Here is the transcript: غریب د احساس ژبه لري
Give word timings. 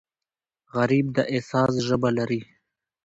غریب 0.75 1.05
د 1.15 1.17
احساس 1.33 1.73
ژبه 1.87 2.09
لري 2.17 2.41